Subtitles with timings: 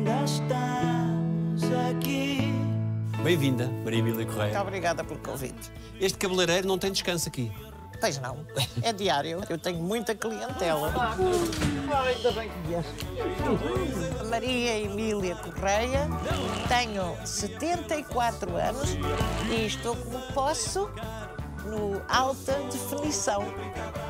[0.00, 2.52] ainda estamos aqui.
[3.22, 4.44] Bem-vinda, Maria Emília Correia.
[4.46, 5.70] Muito obrigada pelo convite.
[6.00, 7.52] Este cabeleireiro não tem descanso aqui.
[8.00, 8.46] Pois não,
[8.82, 9.42] é diário.
[9.46, 10.90] Eu tenho muita clientela.
[10.90, 14.26] Ainda bem que vieste.
[14.30, 16.08] Maria Emília Correia,
[16.66, 18.96] tenho 74 anos
[19.50, 20.88] e estou como posso
[21.66, 23.44] no alta definição.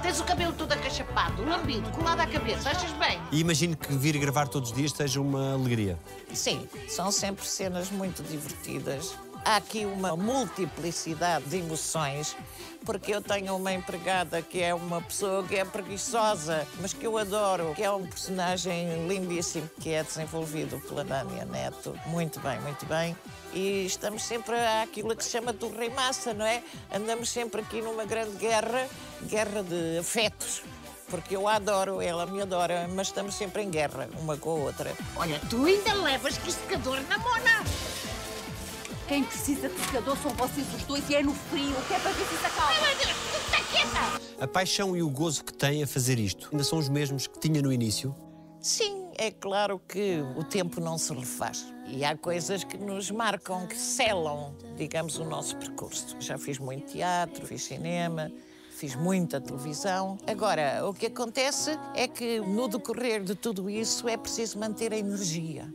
[0.03, 3.21] Tens o cabelo todo acachapado, lambido, colado à cabeça, achas bem?
[3.33, 5.99] E imagino que vir gravar todos os dias seja uma alegria.
[6.33, 9.15] Sim, são sempre cenas muito divertidas.
[9.45, 12.37] Há aqui uma multiplicidade de emoções,
[12.85, 17.17] porque eu tenho uma empregada que é uma pessoa que é preguiçosa, mas que eu
[17.17, 21.99] adoro, que é um personagem lindíssimo, que é desenvolvido pela Dânia Neto.
[22.07, 23.17] Muito bem, muito bem.
[23.53, 26.63] E estamos sempre àquilo que se chama do rei massa, não é?
[26.95, 28.87] Andamos sempre aqui numa grande guerra,
[29.23, 30.63] guerra de afetos.
[31.09, 34.55] Porque eu a adoro, ela me adora, mas estamos sempre em guerra, uma com a
[34.55, 34.93] outra.
[35.17, 37.65] Olha, tu ainda levas que secador na mona.
[39.11, 42.13] Quem precisa de secador são vocês os dois e é no frio, que é para
[42.13, 42.75] ver se se acalma.
[42.75, 44.45] Meu Deus, está quieta!
[44.45, 47.37] A paixão e o gozo que tem a fazer isto ainda são os mesmos que
[47.41, 48.15] tinha no início?
[48.61, 51.75] Sim, é claro que o tempo não se refaz.
[51.89, 56.17] E há coisas que nos marcam, que selam, digamos, o nosso percurso.
[56.21, 58.31] Já fiz muito teatro, fiz cinema,
[58.71, 60.19] fiz muita televisão.
[60.25, 64.97] Agora, o que acontece é que no decorrer de tudo isso é preciso manter a
[64.97, 65.69] energia.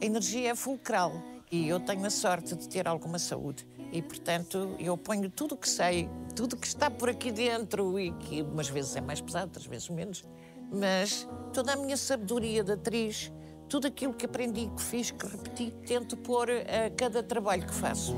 [0.00, 3.68] A energia é fulcral e eu tenho a sorte de ter alguma saúde.
[3.92, 8.00] E, portanto, eu ponho tudo o que sei, tudo o que está por aqui dentro
[8.00, 10.24] e que umas vezes é mais pesado, outras vezes menos,
[10.72, 13.30] mas toda a minha sabedoria de atriz,
[13.68, 18.16] tudo aquilo que aprendi, que fiz, que repeti, tento pôr a cada trabalho que faço.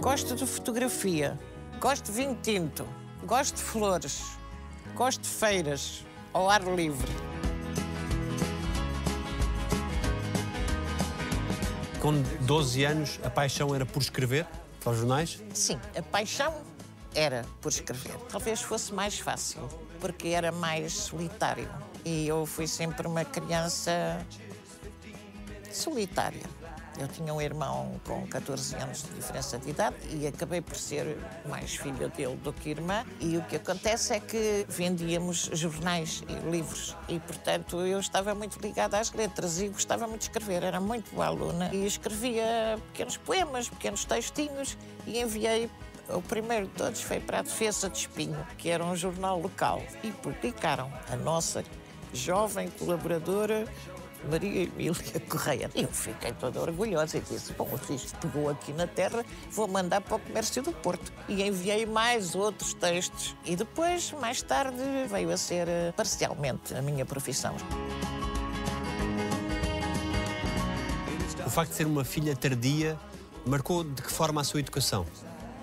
[0.00, 1.38] Gosto de fotografia,
[1.78, 2.88] gosto de vinho tinto,
[3.26, 4.22] gosto de flores,
[4.96, 7.08] gosto de feiras, ao ar livre.
[12.00, 14.46] Com 12 anos, a paixão era por escrever
[14.80, 15.42] para os jornais?
[15.52, 16.54] Sim, a paixão
[17.14, 18.16] era por escrever.
[18.30, 19.68] Talvez fosse mais fácil,
[20.00, 21.68] porque era mais solitário.
[22.04, 24.24] E eu fui sempre uma criança
[25.72, 26.57] solitária.
[26.98, 31.16] Eu tinha um irmão com 14 anos de diferença de idade e acabei por ser
[31.48, 33.04] mais filha dele do que irmã.
[33.20, 36.96] E o que acontece é que vendíamos jornais e livros.
[37.08, 40.64] E, portanto, eu estava muito ligada às letras e gostava muito de escrever.
[40.64, 41.70] Era muito boa aluna.
[41.72, 44.76] E escrevia pequenos poemas, pequenos textinhos
[45.06, 45.70] e enviei.
[46.08, 49.82] O primeiro de todos foi para a Defesa de Espinho, que era um jornal local,
[50.02, 50.90] e publicaram.
[51.10, 51.62] A nossa
[52.12, 53.66] jovem colaboradora
[54.30, 55.70] Maria Emília Correia.
[55.74, 60.16] Eu fiquei toda orgulhosa e disse: Bom, isto pegou aqui na terra, vou mandar para
[60.16, 61.12] o comércio do Porto.
[61.28, 63.36] E enviei mais outros textos.
[63.44, 67.54] E depois, mais tarde, veio a ser eh, parcialmente a minha profissão.
[71.46, 72.98] O facto de ser uma filha tardia
[73.46, 75.06] marcou de que forma a sua educação?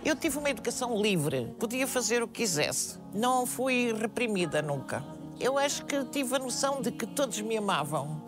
[0.03, 2.99] Eu tive uma educação livre, podia fazer o que quisesse.
[3.13, 5.03] Não fui reprimida nunca.
[5.39, 8.21] Eu acho que tive a noção de que todos me amavam.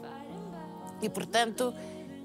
[1.01, 1.73] E, portanto,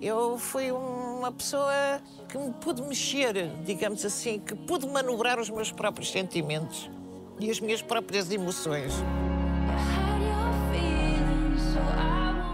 [0.01, 5.71] eu fui uma pessoa que me pude mexer, digamos assim, que pude manobrar os meus
[5.71, 6.91] próprios sentimentos
[7.39, 8.93] e as minhas próprias emoções.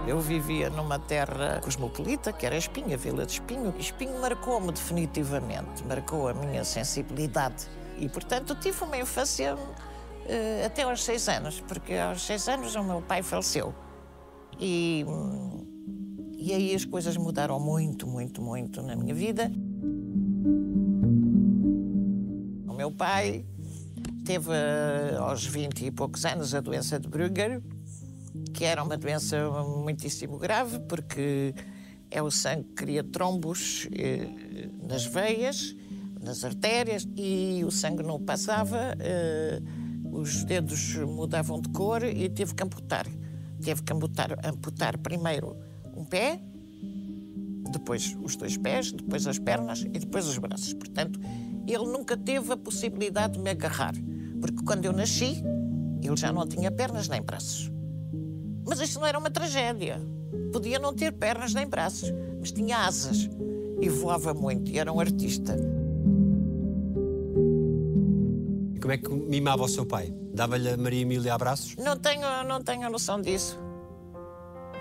[0.06, 3.75] Eu vivia numa terra cosmopolita, que era Espinho, a Vila de Espinho.
[3.79, 7.67] Espinho marcou-me definitivamente, marcou a minha sensibilidade.
[7.99, 9.56] E, portanto, tive uma infância
[10.27, 13.75] eh, até aos seis anos, porque aos seis anos o meu pai faleceu.
[14.59, 15.78] E, hum,
[16.49, 19.53] e aí as coisas mudaram muito, muito, muito na minha vida.
[22.67, 23.45] O meu pai
[24.25, 27.61] teve eh, aos 20 e poucos anos a doença de Brugger,
[28.55, 31.55] que era uma doença muitíssimo grave, porque
[32.11, 35.77] é o sangue que cria trombos eh, nas veias,
[36.19, 39.61] nas artérias, e o sangue não passava, eh,
[40.11, 43.06] os dedos mudavam de cor e teve que amputar.
[43.62, 45.68] Teve que amputar, amputar primeiro
[45.99, 46.41] um pé,
[47.71, 50.73] depois os dois pés, depois as pernas e depois os braços.
[50.73, 51.21] Portanto,
[51.67, 53.95] ele nunca teve a possibilidade de me agarrar,
[54.41, 55.43] porque quando eu nasci,
[56.03, 57.71] ele já não tinha pernas nem braços.
[58.67, 60.00] Mas isto não era uma tragédia.
[60.53, 63.29] Podia não ter pernas nem braços, mas tinha asas
[63.81, 65.56] e voava muito e era um artista.
[68.81, 70.15] Como é que mimava o seu pai?
[70.33, 71.77] Dava-lhe a Maria Emília abraços?
[71.77, 73.59] Não tenho, não tenho noção disso.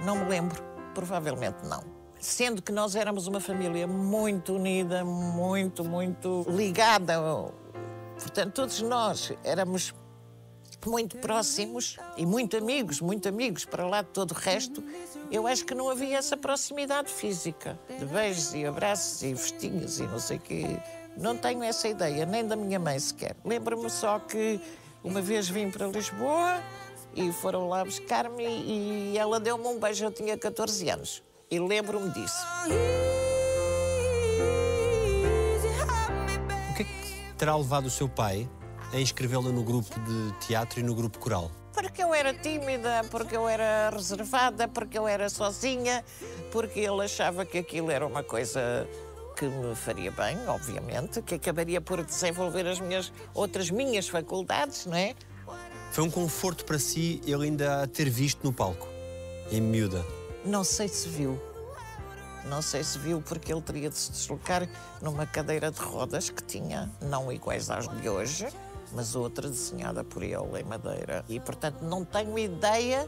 [0.06, 0.77] Não me lembro.
[0.98, 1.84] Provavelmente não.
[2.20, 7.14] Sendo que nós éramos uma família muito unida, muito, muito ligada.
[8.18, 9.94] Portanto, todos nós éramos
[10.84, 14.84] muito próximos e muito amigos, muito amigos para lá de todo o resto,
[15.30, 20.04] eu acho que não havia essa proximidade física, de beijos e abraços e festinhas e
[20.08, 20.66] não sei o quê.
[21.16, 23.36] Não tenho essa ideia, nem da minha mãe sequer.
[23.46, 24.60] Lembro-me só que
[25.04, 26.60] uma vez vim para Lisboa
[27.18, 31.24] e foram lá buscar-me e ela deu-me um beijo, eu tinha 14 anos.
[31.50, 32.46] E lembro-me disso.
[36.70, 38.48] O que é que terá levado o seu pai
[38.94, 41.50] a inscrevê-la no grupo de teatro e no grupo coral?
[41.74, 46.04] Porque eu era tímida, porque eu era reservada, porque eu era sozinha,
[46.52, 48.88] porque ele achava que aquilo era uma coisa
[49.36, 54.98] que me faria bem, obviamente, que acabaria por desenvolver as minhas outras minhas faculdades, não
[54.98, 55.16] é?
[55.92, 58.88] Foi um conforto para si ele ainda a ter visto no palco,
[59.52, 60.06] em miúda.
[60.46, 61.40] Não sei se viu.
[62.50, 64.68] Não sei se viu porque ele teria de se deslocar
[65.02, 68.48] numa cadeira de rodas que tinha, não iguais às de hoje,
[68.94, 71.26] mas outra desenhada por ele em madeira.
[71.28, 73.08] E, portanto, não tenho ideia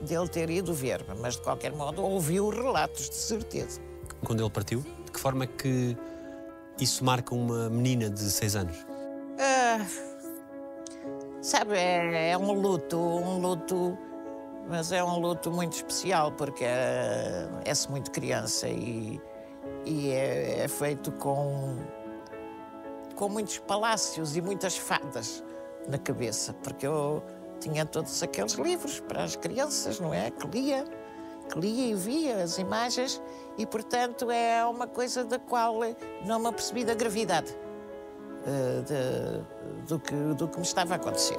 [0.00, 3.80] dele ter ido ver-me, mas de qualquer modo ouviu relatos, de certeza.
[4.24, 5.96] Quando ele partiu, de que forma é que
[6.80, 8.76] isso marca uma menina de seis anos?
[9.38, 9.84] Ah,
[11.48, 13.96] sabe, é, é um luto, um luto,
[14.68, 19.18] mas é um luto muito especial porque é- é-se muito criança e,
[19.86, 21.78] e é, é feito com,
[23.16, 25.42] com muitos palácios e muitas fadas
[25.88, 27.22] na cabeça, porque eu
[27.60, 30.30] tinha todos aqueles livros para as crianças, não é?
[30.30, 30.84] Que lia,
[31.50, 33.22] que lia e via as imagens
[33.56, 35.76] e, portanto, é uma coisa da qual
[36.26, 37.67] não me apercebi da gravidade eh,
[38.84, 41.38] de- do, que, do que me estava a acontecer.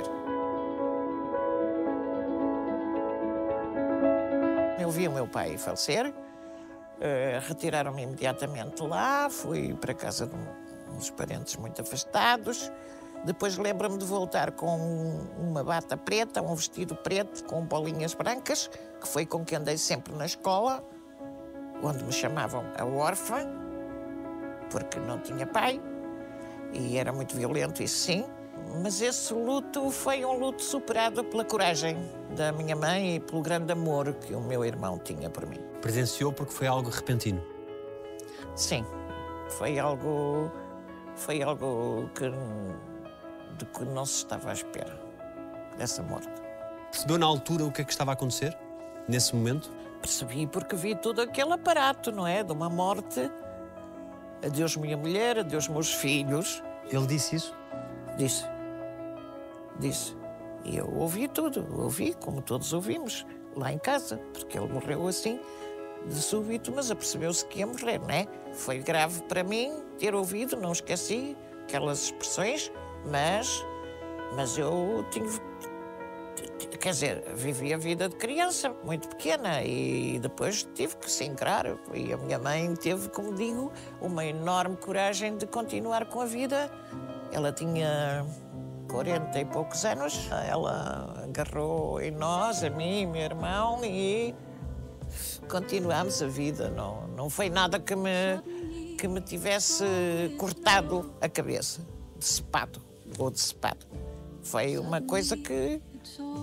[4.80, 6.14] Eu vi o meu pai falecer,
[7.00, 10.36] eh, retiraram-me imediatamente lá, fui para casa de
[10.96, 12.72] uns parentes muito afastados.
[13.26, 14.78] Depois lembro-me de voltar com
[15.38, 18.70] uma bata preta, um vestido preto com bolinhas brancas,
[19.00, 20.82] que foi com que andei sempre na escola,
[21.84, 23.46] onde me chamavam a órfã,
[24.72, 25.82] porque não tinha pai
[26.74, 28.26] e era muito violento, isso sim.
[28.82, 31.98] Mas esse luto foi um luto superado pela coragem
[32.36, 35.60] da minha mãe e pelo grande amor que o meu irmão tinha por mim.
[35.82, 37.42] Presenciou porque foi algo repentino.
[38.56, 38.86] Sim,
[39.50, 40.52] foi algo,
[41.16, 42.30] foi algo que,
[43.58, 45.00] de que não se estava à espera
[45.78, 46.30] dessa morte.
[46.92, 48.56] Percebeu na altura o que é que estava a acontecer?
[49.08, 49.72] Nesse momento?
[50.02, 52.44] Percebi porque vi todo aquele aparato, não é?
[52.44, 53.32] De uma morte.
[54.46, 56.64] Adeus minha mulher, adeus meus filhos.
[56.92, 57.58] Ele disse isso?
[58.18, 58.46] Disse.
[59.80, 60.18] Disse.
[60.64, 63.26] E eu ouvi tudo, ouvi, como todos ouvimos,
[63.56, 65.40] lá em casa, porque ele morreu assim,
[66.06, 68.28] de súbito, mas apercebeu-se que ia morrer, não é?
[68.54, 72.72] Foi grave para mim ter ouvido, não esqueci aquelas expressões,
[73.06, 73.66] mas,
[74.36, 75.40] mas eu tive.
[76.68, 81.66] Quer dizer, vivi a vida de criança, muito pequena, e depois tive que se encarar.
[81.94, 83.72] E a minha mãe teve, como digo,
[84.02, 86.70] uma enorme coragem de continuar com a vida.
[87.32, 88.26] Ela tinha
[88.90, 90.28] 40 e poucos anos.
[90.48, 94.36] Ela agarrou em nós, a mim meu irmão, e
[95.50, 96.70] continuámos a vida.
[96.70, 99.86] Não, não foi nada que me, que me tivesse
[100.38, 101.82] cortado a cabeça,
[102.18, 102.82] decepado
[103.18, 103.86] ou decepado.
[104.42, 105.82] Foi uma coisa que,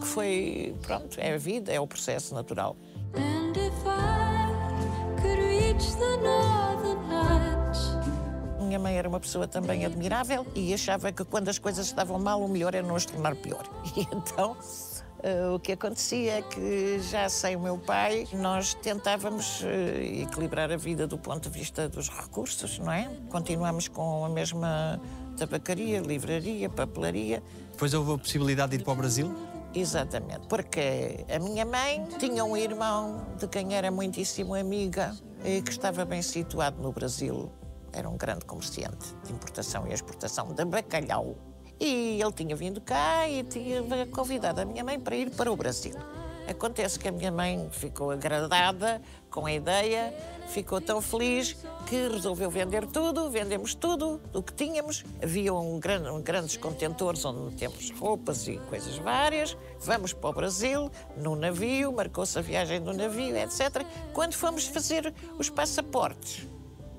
[0.01, 2.77] que foi, pronto, é a vida, é o processo natural.
[8.61, 12.43] Minha mãe era uma pessoa também admirável e achava que quando as coisas estavam mal,
[12.43, 13.65] o melhor era não as tornar pior.
[13.97, 14.57] E então
[15.23, 20.71] eh, o que acontecia é que, já sem o meu pai, nós tentávamos eh, equilibrar
[20.71, 23.11] a vida do ponto de vista dos recursos, não é?
[23.31, 25.01] Continuámos com a mesma
[25.37, 27.43] tabacaria, livraria, papelaria.
[27.73, 29.35] Depois houve a possibilidade de ir para o Brasil?
[29.77, 35.15] Exatamente, porque a minha mãe tinha um irmão de quem era muitíssimo amiga
[35.45, 37.53] e que estava bem situado no Brasil.
[37.93, 41.37] Era um grande comerciante de importação e exportação de bacalhau.
[41.79, 45.57] E ele tinha vindo cá e tinha convidado a minha mãe para ir para o
[45.57, 45.93] Brasil.
[46.49, 50.15] Acontece que a minha mãe ficou agradada com a ideia,
[50.49, 55.05] ficou tão feliz que resolveu vender tudo, vendemos tudo o que tínhamos.
[55.23, 59.57] Havia um grande, um grandes contentores onde metemos roupas e coisas várias.
[59.81, 63.85] Vamos para o Brasil, no navio, marcou-se a viagem do navio, etc.
[64.13, 66.47] Quando fomos fazer os passaportes,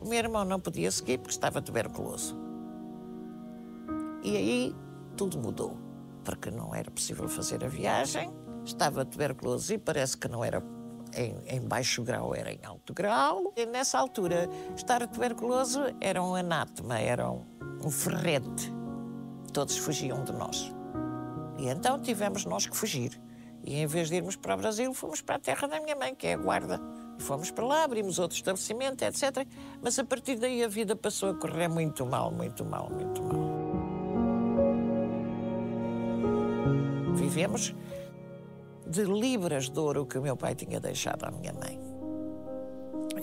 [0.01, 2.35] o meu irmão não podia seguir porque estava tuberculoso.
[4.23, 4.75] E aí
[5.15, 5.77] tudo mudou,
[6.23, 8.29] porque não era possível fazer a viagem,
[8.67, 10.61] estava tuberculoso e parece que não era
[11.15, 13.53] em, em baixo grau, era em alto grau.
[13.55, 17.45] E nessa altura, estar tuberculoso era um anátema, era um,
[17.83, 18.71] um ferrete.
[19.53, 20.71] Todos fugiam de nós.
[21.57, 23.19] E então tivemos nós que fugir.
[23.63, 26.13] E em vez de irmos para o Brasil, fomos para a terra da minha mãe,
[26.13, 26.79] que é a Guarda.
[27.17, 29.47] E fomos para lá, abrimos outro estabelecimento, etc.
[29.81, 33.57] Mas a partir daí a vida passou a correr muito mal, muito mal, muito mal.
[37.15, 37.73] Vivemos
[38.89, 41.79] de libras de ouro que o meu pai tinha deixado à minha mãe.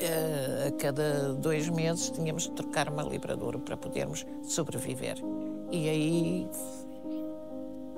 [0.00, 5.16] Eh, a cada dois meses tínhamos de trocar uma libra de ouro para podermos sobreviver.
[5.71, 6.49] E aí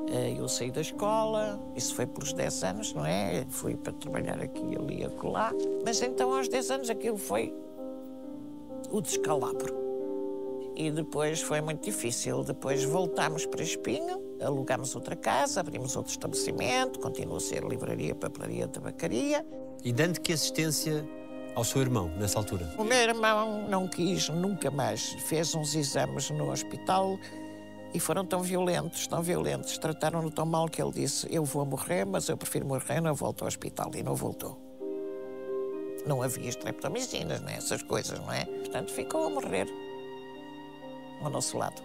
[0.09, 3.45] eh, eu saí da escola, isso foi pelos 10 anos, não é?
[3.49, 5.53] Fui para trabalhar aqui, ali, acolá.
[5.85, 7.55] Mas então, aos 10 anos, aquilo foi
[8.91, 9.75] o descalabro.
[10.77, 12.45] E depois foi muito difícil.
[12.45, 18.69] Depois voltámos para Espinho, alugámos outra casa, abrimos outro estabelecimento, continuou a ser livraria, papelaria,
[18.69, 19.45] tabacaria.
[19.85, 21.07] E dando que assistência
[21.55, 22.73] ao seu irmão nessa altura?
[22.79, 25.15] O meu irmão não quis nunca mais.
[25.27, 27.19] Fez uns exames no hospital
[27.95, 32.05] e foram tão violentos, tão violentos, trataram-no tão mal que ele disse: Eu vou morrer,
[32.05, 33.91] mas eu prefiro morrer, não volto ao hospital.
[33.95, 34.61] E não voltou.
[36.07, 37.57] Não havia estreptomicinas, né?
[37.57, 38.45] essas coisas, não é?
[38.45, 39.67] Portanto, ficou a morrer
[41.23, 41.83] ao nosso lado.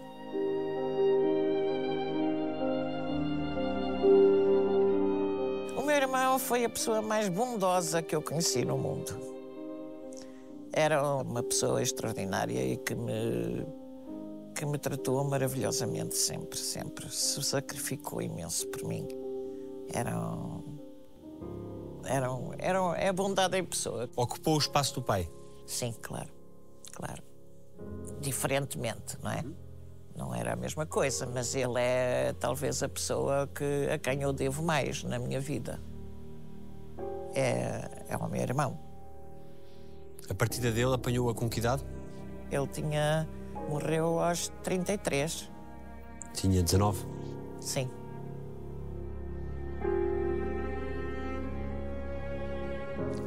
[5.92, 9.12] Meu irmão foi a pessoa mais bondosa que eu conheci no mundo.
[10.72, 13.66] Era uma pessoa extraordinária e que me,
[14.56, 17.10] que me tratou maravilhosamente sempre, sempre.
[17.10, 19.06] Se sacrificou imenso por mim.
[19.94, 20.80] Era um,
[22.06, 24.10] era, um, era um, é a bondade em pessoa.
[24.16, 25.30] Ocupou o espaço do pai?
[25.68, 26.30] Sim, claro,
[26.94, 27.22] claro.
[28.22, 29.44] Diferentemente, não é?
[30.16, 34.34] Não era a mesma coisa, mas ele é talvez a pessoa que, a quem eu
[34.34, 35.80] devo mais na minha vida.
[37.34, 38.80] É, é o meu irmão.
[40.30, 41.84] A partida dele apanhou-a com que idade?
[42.52, 43.28] Ele tinha.
[43.70, 45.50] morreu aos 33.
[46.34, 47.06] Tinha 19.
[47.60, 47.90] Sim.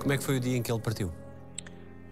[0.00, 1.10] Como é que foi o dia em que ele partiu?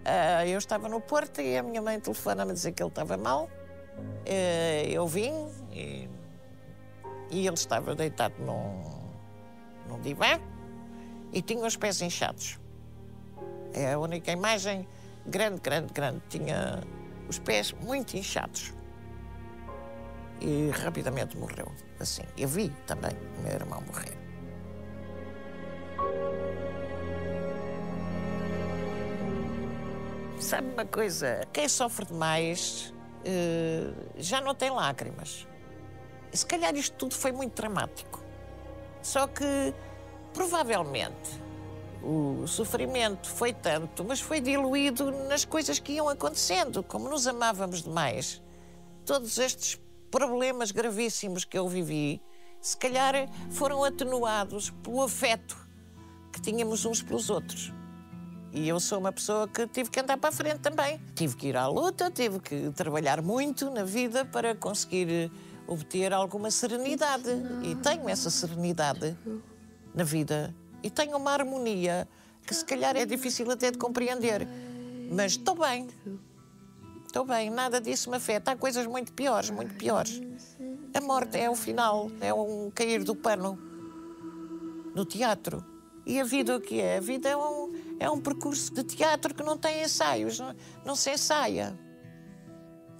[0.05, 3.49] Ah, eu estava no Porto e a minha mãe telefona-me dizer que ele estava mal.
[4.25, 6.09] Eh, eu vim e,
[7.29, 8.81] e ele estava deitado num,
[9.89, 10.39] num divã
[11.31, 12.59] e tinha os pés inchados.
[13.73, 14.87] É a única imagem
[15.25, 16.21] grande, grande, grande.
[16.29, 16.83] Tinha
[17.27, 18.73] os pés muito inchados.
[20.39, 21.71] E rapidamente morreu.
[21.99, 22.23] Assim.
[22.37, 24.17] Eu vi também o meu irmão morrer.
[30.39, 31.47] Sabe uma coisa?
[31.53, 32.93] Quem sofre demais
[34.17, 35.47] já não tem lágrimas.
[36.31, 38.23] Se calhar isto tudo foi muito dramático.
[39.01, 39.73] Só que,
[40.33, 41.41] provavelmente,
[42.01, 47.83] o sofrimento foi tanto, mas foi diluído nas coisas que iam acontecendo, como nos amávamos
[47.83, 48.41] demais.
[49.05, 52.21] Todos estes problemas gravíssimos que eu vivi,
[52.61, 53.13] se calhar
[53.51, 55.57] foram atenuados pelo afeto
[56.31, 57.73] que tínhamos uns pelos outros.
[58.53, 61.01] E eu sou uma pessoa que tive que andar para a frente também.
[61.15, 65.31] Tive que ir à luta, tive que trabalhar muito na vida para conseguir
[65.65, 67.29] obter alguma serenidade.
[67.63, 69.17] E tenho essa serenidade
[69.91, 70.53] na vida.
[70.83, 72.07] E tenho uma harmonia
[72.45, 74.47] que se calhar é difícil até de compreender.
[75.11, 75.87] Mas estou bem.
[77.07, 78.51] Estou bem, nada disso me afeta.
[78.51, 80.21] Há coisas muito piores, muito piores.
[80.93, 83.57] A morte é o final, é um cair do pano
[84.93, 85.72] no teatro.
[86.05, 86.97] E a vida o que é?
[86.97, 90.55] A vida é um, é um percurso de teatro que não tem ensaios, não,
[90.85, 91.77] não se ensaia.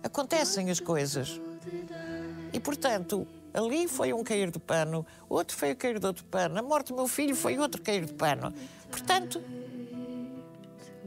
[0.02, 1.40] Acontecem as coisas.
[2.52, 6.58] E, portanto, ali foi um cair de pano, outro foi o cair de outro pano,
[6.58, 8.54] a morte do meu filho foi outro cair de pano.
[8.90, 9.42] Portanto,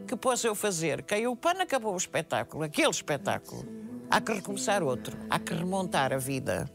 [0.07, 1.03] que posso eu fazer?
[1.03, 3.67] Caiu o pano, acabou o espetáculo, aquele espetáculo.
[4.09, 6.71] Há que recomeçar outro, há que remontar a vida.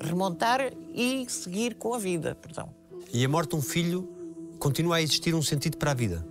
[0.00, 2.74] Remontar e seguir com a vida, perdão.
[3.12, 4.08] E a morte de um filho
[4.62, 6.24] continua a existir um sentido para a vida?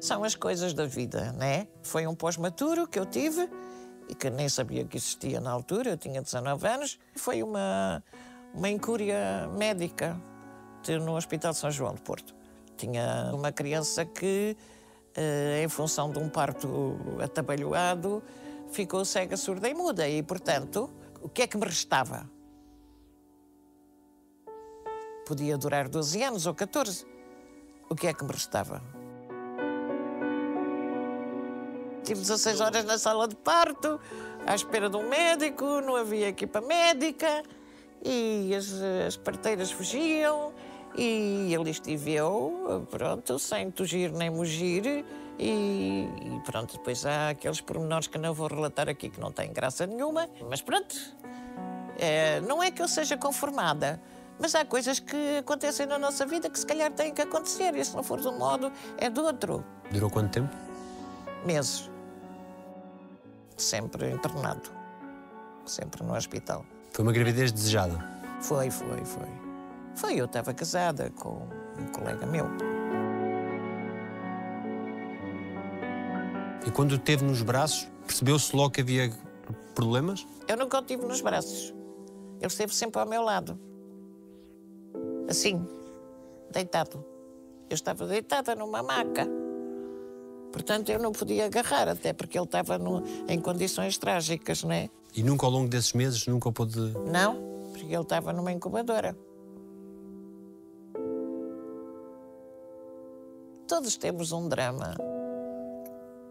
[0.00, 1.68] São as coisas da vida, né?
[1.82, 3.46] Foi um pós-maturo que eu tive
[4.08, 6.98] e que nem sabia que existia na altura, eu tinha 19 anos.
[7.14, 8.02] Foi uma,
[8.54, 10.18] uma incúria médica
[11.02, 12.34] no Hospital de São João de Porto.
[12.74, 14.56] Tinha uma criança que,
[15.14, 18.22] eh, em função de um parto atabalhoado,
[18.72, 20.08] ficou cega, surda e muda.
[20.08, 22.30] E, portanto, o que é que me restava?
[25.26, 27.13] Podia durar 12 anos ou 14.
[27.94, 28.82] O que é que me restava?
[32.02, 34.00] Tive 16 horas na sala de parto,
[34.44, 37.44] à espera de um médico, não havia equipa médica
[38.04, 38.72] e as,
[39.06, 40.52] as parteiras fugiam
[40.96, 45.04] e ali estive eu, pronto, sem tugir nem mugir
[45.38, 49.52] e, e pronto, depois há aqueles pormenores que não vou relatar aqui que não têm
[49.52, 50.96] graça nenhuma, mas pronto,
[51.96, 54.02] é, não é que eu seja conformada,
[54.38, 57.74] Mas há coisas que acontecem na nossa vida que se calhar têm que acontecer.
[57.76, 59.64] E se não for de um modo, é do outro.
[59.90, 60.54] Durou quanto tempo?
[61.44, 61.90] Meses.
[63.56, 64.70] Sempre internado.
[65.64, 66.64] Sempre no hospital.
[66.92, 68.04] Foi uma gravidez desejada.
[68.40, 69.28] Foi, foi, foi.
[69.94, 71.48] Foi, eu estava casada com
[71.78, 72.46] um colega meu.
[76.66, 79.12] E quando teve nos braços, percebeu-se logo que havia
[79.74, 80.26] problemas?
[80.48, 81.74] Eu nunca o tive nos braços.
[82.38, 83.58] Ele esteve sempre ao meu lado.
[85.28, 85.66] Assim,
[86.50, 87.04] deitado.
[87.70, 89.26] Eu estava deitada numa maca.
[90.52, 94.88] Portanto, eu não podia agarrar, até porque ele estava no- em condições trágicas, não é?
[95.16, 96.78] E nunca ao longo desses meses, nunca pôde...
[97.10, 97.36] Não,
[97.72, 99.16] porque ele estava numa incubadora.
[103.66, 104.94] Todos temos um drama.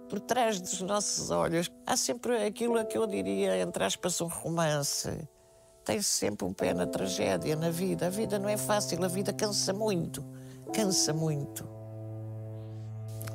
[0.08, 4.28] Por trás dos nossos olhos há sempre aquilo a que eu diria, entre aspas, um
[4.28, 5.10] romance.
[5.86, 8.08] Tem sempre um pé na tragédia, na vida.
[8.08, 10.24] A vida não é fácil, a vida cansa muito.
[10.74, 11.68] Cansa muito.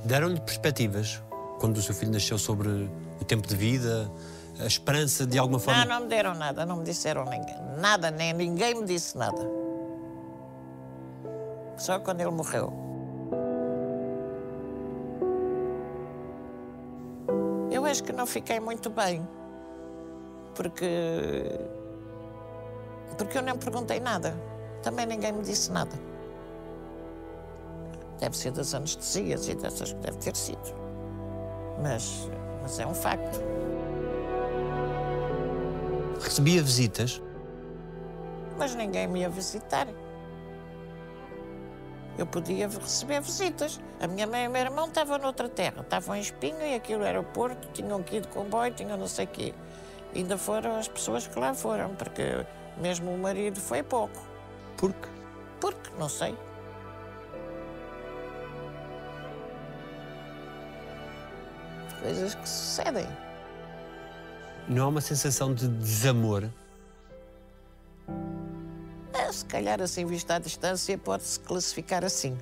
[0.04, 1.22] Deram-lhe perspectivas
[1.60, 2.68] quando o seu filho nasceu sobre
[3.20, 4.10] o tempo de vida,
[4.60, 5.84] a esperança de alguma forma...
[5.84, 7.56] Não, não me deram nada, não me disseram ninguém.
[7.78, 9.58] Nada, nem ninguém me disse nada.
[11.76, 12.72] Só quando ele morreu.
[17.70, 19.26] Eu acho que não fiquei muito bem.
[20.54, 20.90] Porque.
[23.16, 24.36] Porque eu não perguntei nada.
[24.82, 25.96] Também ninguém me disse nada.
[28.20, 30.74] Deve ser das anestesias e dessas que deve ter sido.
[31.82, 32.28] Mas,
[32.62, 33.40] mas é um facto.
[36.20, 37.22] Recebia visitas,
[38.58, 39.86] mas ninguém me ia visitar.
[42.18, 43.80] Eu podia receber visitas.
[44.00, 47.04] A minha mãe e o meu irmão estavam noutra terra, estavam em Espinho e aquilo
[47.04, 49.54] era o Porto, tinham que ir de comboio, tinham não sei o quê.
[50.14, 52.44] Ainda foram as pessoas que lá foram, porque
[52.80, 54.20] mesmo o marido foi pouco.
[54.76, 55.08] porque
[55.60, 56.36] Porque, não sei.
[62.00, 63.06] Coisas que sucedem.
[64.68, 66.48] não há uma sensação de desamor.
[69.12, 72.38] Ah, se calhar, assim, vista à distância, pode-se classificar assim.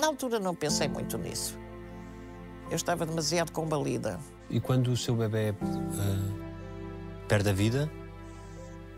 [0.00, 1.63] Na altura não pensei muito nisso.
[2.70, 4.18] Eu estava demasiado combalida.
[4.50, 6.44] E quando o seu bebê ah,
[7.28, 7.90] perde a vida,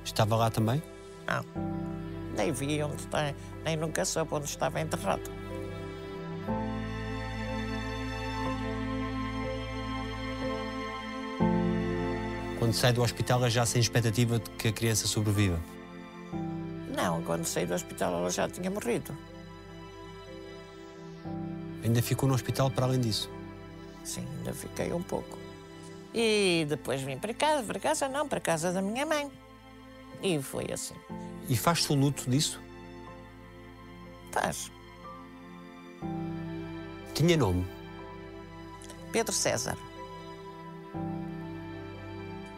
[0.05, 0.83] estava lá também?
[1.27, 1.45] Não.
[2.37, 3.33] Nem vi onde está,
[3.65, 5.31] nem nunca soube onde estava enterrado.
[12.59, 15.61] Quando sai do hospital é já sem expectativa de que a criança sobreviva.
[16.97, 19.17] Não, quando saí do hospital ela já tinha morrido.
[21.85, 23.31] Ainda ficou no hospital para além disso.
[24.07, 25.37] Sim, ainda fiquei um pouco.
[26.15, 29.31] E depois vim para casa, para casa não, para casa da minha mãe.
[30.23, 30.95] E foi assim.
[31.49, 32.63] E faz-se o luto disso?
[34.31, 34.71] Faz.
[37.15, 37.67] Tinha nome.
[39.11, 39.77] Pedro César.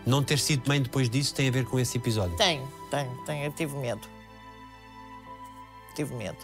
[0.05, 2.37] Não ter sido mãe depois disso tem a ver com esse episódio.
[2.37, 3.45] Tenho, tenho, tenho.
[3.47, 4.07] Eu tive medo.
[5.95, 6.39] Tive medo.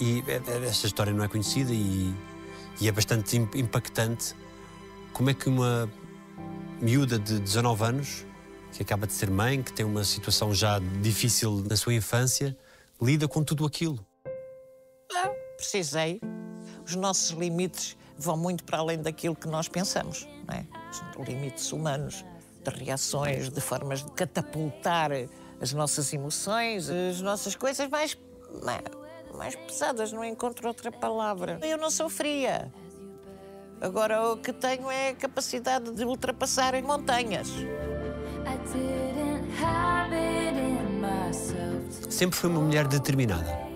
[0.00, 0.24] E
[0.66, 2.14] esta história não é conhecida e,
[2.80, 4.34] e é bastante im- impactante.
[5.12, 5.90] Como é que uma
[6.80, 8.26] miúda de 19 anos,
[8.72, 12.56] que acaba de ser mãe, que tem uma situação já difícil na sua infância,
[13.00, 13.98] lida com tudo aquilo?
[15.12, 16.20] Não, precisei.
[16.86, 20.66] Os nossos limites vão muito para além daquilo que nós pensamos, não é?
[21.18, 22.24] Os limites humanos,
[22.64, 25.10] de reações, de formas de catapultar
[25.60, 28.16] as nossas emoções, as nossas coisas mais,
[29.36, 31.58] mais, pesadas, não encontro outra palavra.
[31.62, 32.72] Eu não sofria.
[33.80, 37.48] Agora o que tenho é a capacidade de ultrapassar em montanhas.
[42.10, 43.70] Sempre foi uma mulher determinada.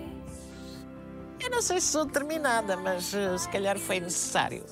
[1.39, 4.63] Eu não sei se sou determinada, mas eh, se calhar foi necessário.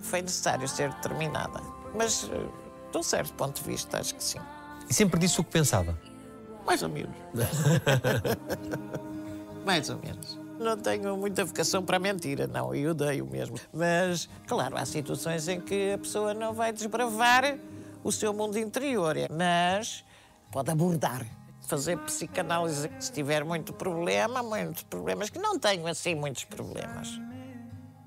[0.00, 1.60] Foi necessário ser determinada.
[1.94, 2.48] Mas, eh,
[2.92, 4.38] de um certo ponto de vista, acho que sim.
[4.88, 5.98] E sempre disse o que pensava.
[6.64, 7.16] Mais ou menos.
[9.66, 10.38] Mais ou menos.
[10.60, 13.58] Não tenho muita vocação para mentira, não, e odeio mesmo.
[13.72, 17.58] Mas, claro, há situações em que a pessoa não vai desbravar
[18.04, 20.04] o seu mundo interior, mas
[20.52, 21.26] pode abordar,
[21.62, 27.10] fazer psicanálise se tiver muito problema, muitos problemas, que não tenho assim muitos problemas.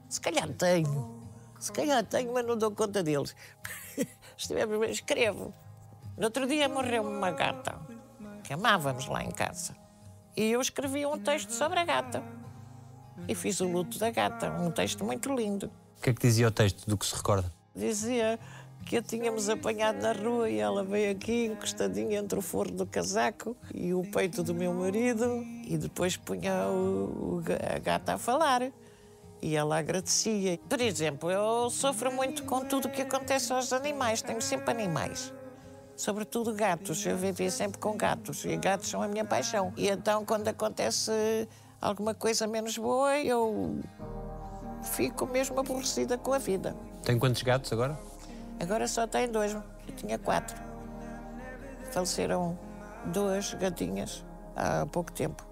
[0.08, 1.28] Se calhar tenho,
[1.60, 3.36] se calhar tenho, mas não dou conta deles.
[3.98, 5.54] se estiver bem, escrevo.
[6.17, 7.78] No outro dia morreu uma gata,
[8.45, 9.76] que amávamos lá em casa.
[10.39, 12.23] E eu escrevi um texto sobre a gata.
[13.28, 15.69] E fiz o luto da gata, um texto muito lindo.
[15.97, 17.54] O que é que dizia o texto do que se recorda?
[17.75, 18.39] Dizia
[18.86, 22.86] que a tínhamos apanhado na rua e ela veio aqui encostadinha entre o forro do
[22.86, 27.43] casaco e o peito do meu marido e depois punha o, o
[27.75, 28.71] a gata a falar.
[29.41, 30.58] E ela agradecia.
[30.69, 34.21] Por exemplo, eu sofro muito com tudo o que acontece aos animais.
[34.21, 35.34] Tenho sempre animais.
[35.99, 37.05] Sobretudo gatos.
[37.05, 38.45] Eu vivi sempre com gatos.
[38.45, 39.73] E gatos são a minha paixão.
[39.75, 41.12] E então, quando acontece
[41.81, 43.81] alguma coisa menos boa, eu
[44.81, 46.73] fico mesmo aborrecida com a vida.
[47.03, 47.99] Tem quantos gatos agora?
[48.62, 49.51] Agora só tem dois.
[49.53, 49.62] Eu
[49.97, 50.55] tinha quatro.
[51.91, 52.57] Faleceram
[53.07, 54.23] duas gatinhas
[54.55, 55.45] há pouco tempo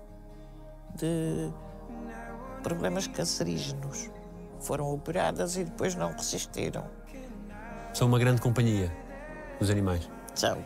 [0.95, 1.51] de
[2.63, 4.09] problemas cancerígenos.
[4.61, 6.85] Foram operadas e depois não resistiram.
[7.93, 8.89] São uma grande companhia,
[9.59, 10.09] os animais.
[10.37, 10.63] São.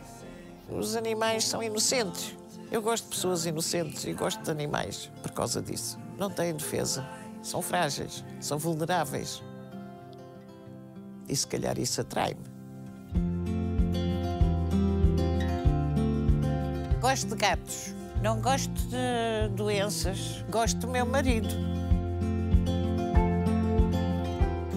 [0.68, 2.36] Os animais são inocentes.
[2.70, 5.98] Eu gosto de pessoas inocentes e gosto de animais por causa disso.
[6.18, 7.08] Não têm defesa.
[7.42, 9.42] São frágeis, são vulneráveis.
[11.26, 12.44] E se calhar isso atrai-me.
[17.00, 17.94] Gosto de gatos.
[18.22, 20.44] Não gosto de doenças.
[20.50, 21.48] Gosto do meu marido.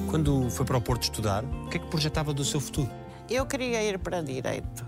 [0.10, 2.90] Quando foi para o Porto estudar, o que é que projetava do seu futuro?
[3.28, 4.86] Eu queria ir para Direito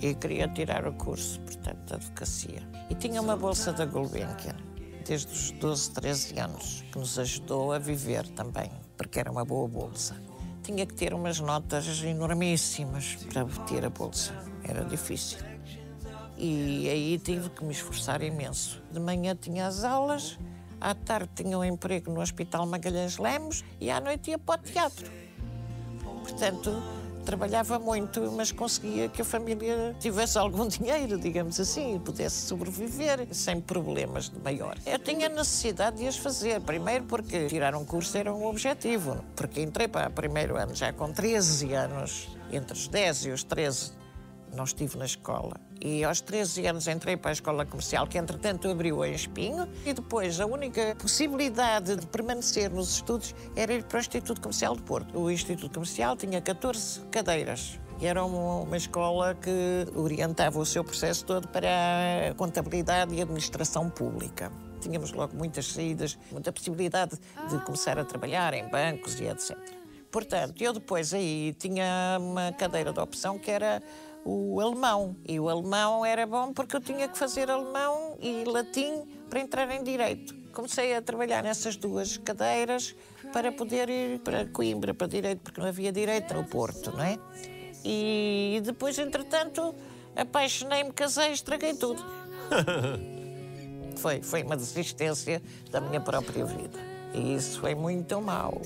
[0.00, 2.62] e queria tirar o curso, portanto, de Advocacia.
[2.88, 4.56] E tinha uma bolsa da Gulbenkian,
[5.06, 9.68] desde os 12, 13 anos, que nos ajudou a viver também, porque era uma boa
[9.68, 10.16] bolsa.
[10.62, 14.32] Tinha que ter umas notas enormíssimas para obter a bolsa.
[14.64, 15.38] Era difícil.
[16.38, 18.82] E aí tive que me esforçar imenso.
[18.90, 20.38] De manhã tinha as aulas,
[20.80, 24.64] à tarde tinha um emprego no Hospital Magalhães Lemos e à noite ia para o
[24.64, 25.10] teatro.
[26.22, 26.95] Portanto,
[27.26, 33.26] trabalhava muito, mas conseguia que a família tivesse algum dinheiro, digamos assim, e pudesse sobreviver
[33.32, 34.78] sem problemas de maior.
[34.86, 39.60] Eu tinha necessidade de as fazer, primeiro porque tirar um curso era um objetivo, porque
[39.60, 44.05] entrei para o primeiro ano já com 13 anos, entre os 10 e os 13
[44.54, 45.56] não estive na escola.
[45.80, 49.92] E aos 13 anos entrei para a escola comercial, que entretanto abriu em Espinho, e
[49.92, 54.82] depois a única possibilidade de permanecer nos estudos era ir para o Instituto Comercial de
[54.82, 55.18] Porto.
[55.18, 57.78] O Instituto Comercial tinha 14 cadeiras.
[57.98, 61.68] E era uma, escola que orientava o seu processo todo para
[62.30, 64.52] a contabilidade e administração pública.
[64.80, 69.56] Tínhamos logo muitas saídas, muita possibilidade de começar a trabalhar em bancos e etc.
[70.10, 73.82] Portanto, eu depois aí tinha uma cadeira de opção que era
[74.26, 75.16] o alemão.
[75.26, 79.70] E o alemão era bom porque eu tinha que fazer alemão e latim para entrar
[79.70, 80.34] em direito.
[80.52, 82.96] Comecei a trabalhar nessas duas cadeiras
[83.32, 87.18] para poder ir para Coimbra, para direito, porque não havia direito no Porto, não é?
[87.84, 89.74] E depois, entretanto,
[90.16, 92.04] apaixonei-me, casei, estraguei tudo.
[93.96, 96.78] foi, foi uma desistência da minha própria vida.
[97.14, 98.60] E isso foi muito mau.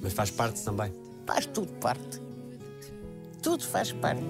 [0.00, 0.92] Mas faz parte também.
[1.26, 2.25] Faz tudo parte.
[3.42, 4.22] Tudo faz parte.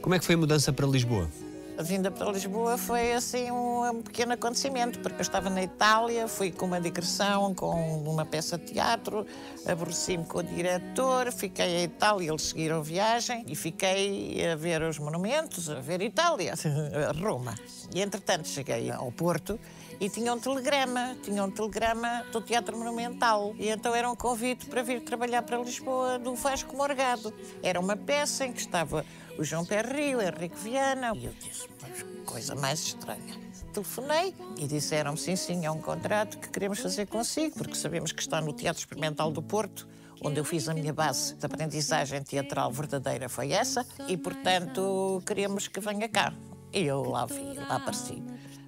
[0.00, 1.28] Como é que foi a mudança para Lisboa?
[1.76, 6.28] A vinda para Lisboa foi assim um, um pequeno acontecimento, porque eu estava na Itália,
[6.28, 9.26] fui com uma digressão, com uma peça de teatro,
[9.66, 15.00] aborreci-me com o diretor, fiquei em Itália, eles seguiram viagem e fiquei a ver os
[15.00, 16.54] monumentos, a ver Itália,
[17.20, 17.56] Roma.
[17.92, 19.58] E entretanto cheguei ao Porto
[20.00, 23.54] e tinha um telegrama, tinha um telegrama do Teatro Monumental.
[23.58, 27.32] E então era um convite para vir trabalhar para Lisboa do Vasco Morgado.
[27.62, 29.04] Era uma peça em que estava
[29.38, 31.12] o João Perrio, o Henrique Viana.
[31.14, 33.44] E eu disse, "Mas coisa mais estranha.
[33.72, 38.20] Telefonei e disseram-me, sim, sim, é um contrato que queremos fazer consigo, porque sabemos que
[38.20, 39.88] está no Teatro Experimental do Porto,
[40.22, 45.66] onde eu fiz a minha base de aprendizagem teatral verdadeira foi essa, e, portanto, queremos
[45.68, 46.32] que venha cá.
[46.72, 48.22] E eu lá vi, lá apareci.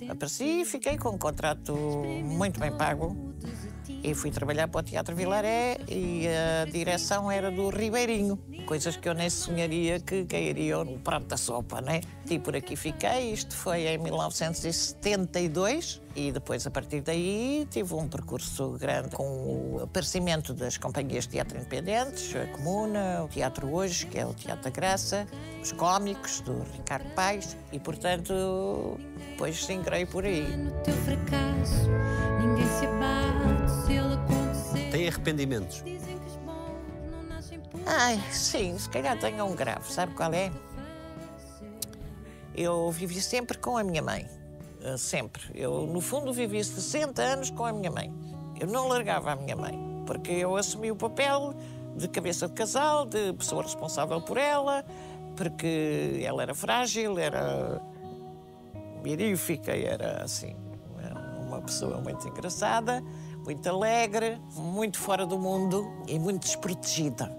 [0.09, 3.35] Apareci e fiquei com um contrato muito bem pago.
[4.07, 8.38] E fui trabalhar para o Teatro Vilaré e a direção era do Ribeirinho.
[8.64, 12.03] Coisas que eu nem sonharia que cairiam no prato da sopa, né?
[12.31, 13.33] E por aqui fiquei.
[13.33, 19.81] Isto foi em 1972 e depois, a partir daí, tive um percurso grande com o
[19.83, 24.62] aparecimento das companhias de teatro independentes, a Comuna, o Teatro Hoje, que é o Teatro
[24.62, 25.27] da Graça,
[25.61, 30.47] os cómicos do Ricardo Paes e, portanto, depois singrei por aí.
[30.57, 31.90] No teu fracasso,
[32.40, 33.56] ninguém se abate
[35.26, 35.82] arrependimentos?
[37.84, 39.92] Ai, sim, se calhar tenho um grave.
[39.92, 40.50] Sabe qual é?
[42.54, 44.26] Eu vivi sempre com a minha mãe.
[44.82, 45.42] Eh, Sempre.
[45.54, 48.12] Eu, no fundo, vivi 60 anos com a minha mãe.
[48.58, 51.54] Eu não largava a minha mãe, porque eu assumi o papel
[51.96, 54.84] de cabeça de casal, de pessoa responsável por ela,
[55.36, 57.80] porque ela era frágil, era
[59.02, 60.56] mirífica, era assim,
[61.46, 63.02] uma pessoa muito engraçada,
[63.46, 67.30] muito alegre, muito fora do mundo e muito desprotegida.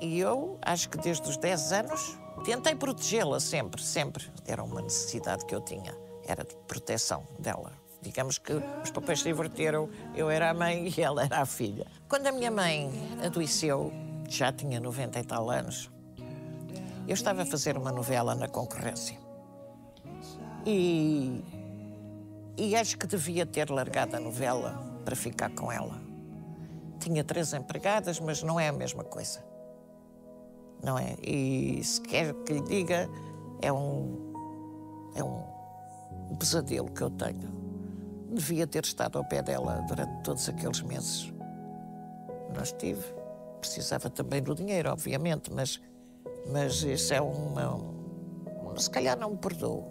[0.00, 4.24] E eu acho que desde os 10 anos tentei protegê-la sempre, sempre.
[4.46, 5.92] Era uma necessidade que eu tinha,
[6.24, 7.72] era de proteção dela.
[8.00, 8.52] Digamos que
[8.84, 11.88] os papéis se inverteram, eu era a mãe e ela era a filha.
[12.08, 12.88] Quando a minha mãe
[13.26, 13.92] adoeceu,
[14.28, 15.90] já tinha 90 e tal anos,
[17.08, 19.18] eu estava a fazer uma novela na concorrência.
[20.64, 21.42] E,
[22.56, 25.98] e acho que devia ter largado a novela para ficar com ela.
[27.00, 29.42] Tinha três empregadas, mas não é a mesma coisa.
[30.84, 31.16] Não é?
[31.22, 33.08] E se quer que lhe diga,
[33.62, 34.34] é um,
[35.14, 37.48] é um, pesadelo que eu tenho.
[38.30, 41.32] Devia ter estado ao pé dela durante todos aqueles meses.
[42.54, 43.02] Não estive.
[43.60, 45.80] Precisava também do dinheiro, obviamente, mas,
[46.52, 47.76] mas isso é uma.
[47.76, 49.88] um- Se calhar não me perdoo.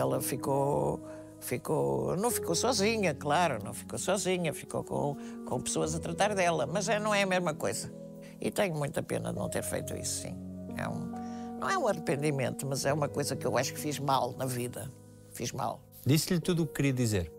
[0.00, 1.00] Ela ficou,
[1.38, 6.66] ficou, não ficou sozinha, claro, não ficou sozinha, ficou com, com pessoas a tratar dela,
[6.66, 7.92] mas é, não é a mesma coisa.
[8.40, 10.36] E tenho muita pena de não ter feito isso, sim.
[10.76, 13.98] É um, não é um arrependimento, mas é uma coisa que eu acho que fiz
[13.98, 14.90] mal na vida.
[15.30, 15.80] Fiz mal.
[16.04, 17.30] Disse-lhe tudo o que queria dizer.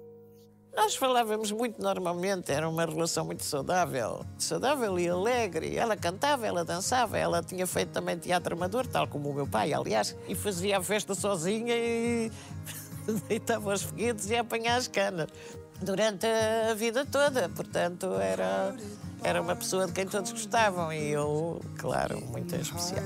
[0.76, 4.26] Nós falávamos muito normalmente, era uma relação muito saudável.
[4.38, 5.76] Saudável e alegre.
[5.76, 9.74] Ela cantava, ela dançava, ela tinha feito também teatro amador, tal como o meu pai,
[9.74, 12.32] aliás, e fazia a festa sozinha e
[13.28, 15.28] deitava os foguetes e ia apanhar as canas.
[15.82, 18.76] Durante a vida toda, portanto, era,
[19.24, 23.04] era uma pessoa de quem todos gostavam e eu, claro, muito em especial.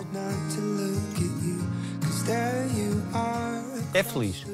[3.94, 4.46] É feliz.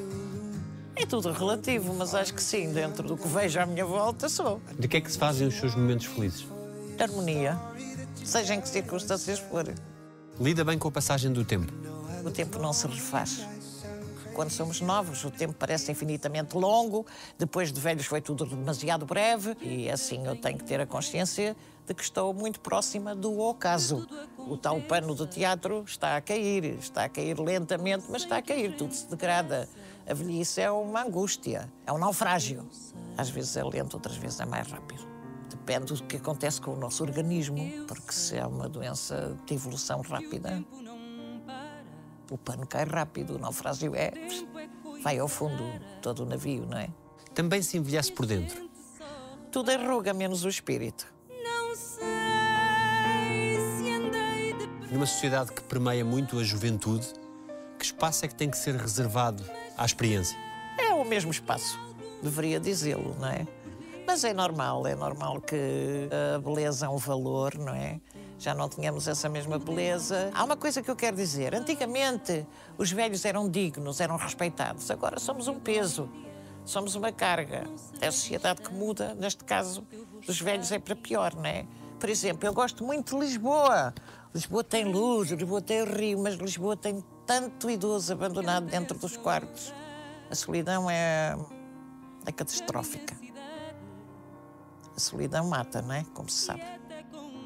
[1.02, 4.62] É tudo relativo, mas acho que sim, dentro do que vejo à minha volta, sou.
[4.78, 6.46] De que é que se fazem os seus momentos felizes?
[7.00, 7.60] Harmonia,
[8.24, 9.74] seja em que circunstâncias for.
[10.40, 11.74] Lida bem com a passagem do tempo.
[12.24, 13.44] O tempo não se refaz.
[14.36, 17.04] Quando somos novos, o tempo parece infinitamente longo,
[17.36, 21.58] depois de velhos foi tudo demasiado breve, e assim eu tenho que ter a consciência
[21.88, 24.08] de que estou muito próxima do ocaso.
[24.38, 28.42] O tal pano do teatro está a cair, está a cair lentamente, mas está a
[28.42, 29.68] cair, tudo se degrada.
[30.12, 32.68] A velhice é uma angústia, é um naufrágio.
[33.18, 35.08] Às vezes é lento, outras vezes é mais rápido.
[35.50, 40.02] Depende do que acontece com o nosso organismo, porque se é uma doença de evolução
[40.02, 40.62] rápida,
[42.30, 44.12] o pano cai rápido, o naufrágio é.
[45.02, 45.64] vai ao fundo
[46.02, 46.90] todo o navio, não é?
[47.34, 48.70] Também se envelhece por dentro.
[49.50, 51.08] Tudo arruga, menos o espírito.
[51.30, 57.08] Não sei se andei de Numa sociedade que permeia muito a juventude,
[57.80, 59.42] que espaço é que tem que ser reservado
[59.82, 60.38] à experiência?
[60.78, 61.80] É o mesmo espaço,
[62.22, 63.48] deveria dizê-lo, não é?
[64.06, 68.00] Mas é normal, é normal que a beleza é um valor, não é?
[68.38, 70.32] Já não tínhamos essa mesma beleza.
[70.34, 72.46] Há uma coisa que eu quero dizer: antigamente
[72.78, 76.10] os velhos eram dignos, eram respeitados, agora somos um peso,
[76.66, 77.64] somos uma carga.
[78.00, 79.86] É a sociedade que muda, neste caso,
[80.26, 81.66] dos velhos é para pior, não é?
[82.00, 83.94] Por exemplo, eu gosto muito de Lisboa.
[84.34, 89.74] Lisboa tem luz, Lisboa tem rio, mas Lisboa tem tanto idoso abandonado dentro dos quartos.
[90.30, 91.34] A solidão é,
[92.26, 93.16] é catastrófica.
[94.94, 96.04] A solidão mata, não é?
[96.14, 96.62] Como se sabe.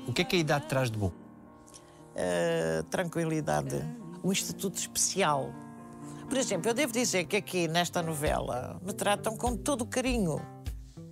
[0.07, 1.11] O que é que a idade traz de bom?
[2.15, 3.79] A tranquilidade,
[4.23, 5.53] um instituto especial.
[6.27, 10.41] Por exemplo, eu devo dizer que aqui nesta novela me tratam com todo o carinho.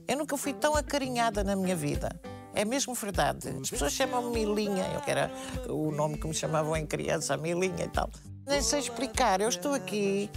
[0.08, 2.20] Eu nunca fui tão acarinhada na minha vida.
[2.56, 3.50] É mesmo verdade.
[3.50, 5.32] As pessoas chamam-me Milinha, eu que era
[5.70, 8.10] o nome que me chamavam em criança, Milinha e tal.
[8.46, 10.30] Nem sei explicar, eu estou aqui,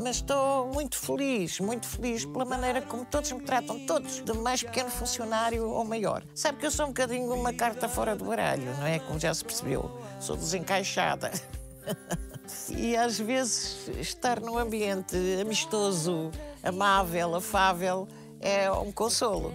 [0.00, 4.62] mas estou muito feliz, muito feliz pela maneira como todos me tratam, todos, de mais
[4.62, 6.24] pequeno funcionário ou maior.
[6.34, 8.98] Sabe que eu sou um bocadinho uma carta fora do baralho, não é?
[8.98, 9.90] Como já se percebeu.
[10.20, 11.30] Sou desencaixada.
[12.68, 16.30] E às vezes estar num ambiente amistoso,
[16.62, 18.06] amável, afável,
[18.40, 19.54] é um consolo.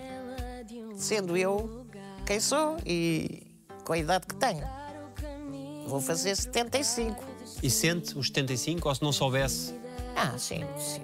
[0.95, 1.85] Sendo eu
[2.25, 3.45] quem sou e
[3.85, 4.67] com a idade que tenho.
[5.85, 7.23] Vou fazer 75.
[7.61, 9.73] E sente os 75 ou se não soubesse?
[10.15, 11.01] Ah, sim, sim.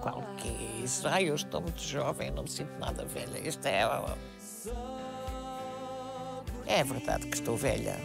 [0.00, 1.06] Qual que é isso?
[1.08, 3.38] Ai, eu estou muito jovem, não me sinto nada velha.
[3.38, 3.82] Isto é.
[6.66, 7.96] É verdade que estou velha.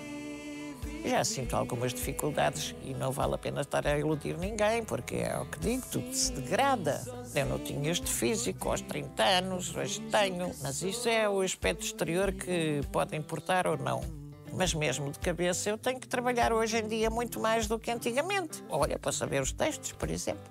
[1.04, 5.36] Já sinto algumas dificuldades e não vale a pena estar a iludir ninguém, porque é
[5.38, 7.02] o que digo, tudo se degrada.
[7.34, 11.84] Eu não tinha este físico aos 30 anos, hoje tenho, mas isso é o aspecto
[11.84, 14.21] exterior que pode importar ou não.
[14.54, 17.90] Mas mesmo de cabeça eu tenho que trabalhar hoje em dia muito mais do que
[17.92, 18.64] antigamente.
[18.70, 20.44] Olha, para saber os textos, por exemplo.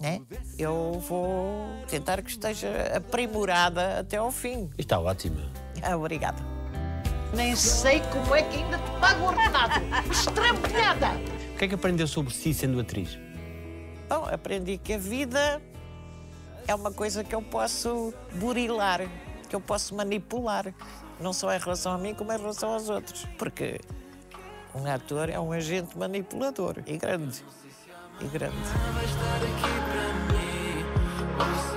[0.00, 0.20] Né?
[0.58, 4.70] Eu vou tentar que esteja aprimorada até ao fim.
[4.76, 5.50] Está ótima.
[5.82, 6.42] Ah, obrigada.
[7.34, 9.80] Nem sei como é que ainda te pago o ordenado.
[10.10, 11.42] Estrambulhada!
[11.62, 13.16] que é que aprendeu sobre si sendo atriz?
[14.08, 15.62] Bom, aprendi que a vida
[16.66, 19.08] é uma coisa que eu posso burilar,
[19.48, 20.74] que eu posso manipular.
[21.22, 23.24] Não só em relação a mim, como em relação aos outros.
[23.38, 23.80] Porque
[24.74, 27.44] um ator é um agente manipulador e grande.
[28.20, 28.56] E grande.